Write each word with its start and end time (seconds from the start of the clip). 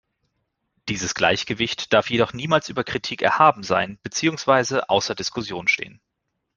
Dieses 0.89 1.13
Gleichgewicht 1.13 1.93
darf 1.93 2.09
jedoch 2.09 2.33
niemals 2.33 2.69
über 2.69 2.83
Kritik 2.83 3.21
erhaben 3.21 3.61
sein 3.61 3.99
beziehungsweise 4.01 4.89
außer 4.89 5.13
Diskussion 5.13 5.67
stehen. 5.67 6.01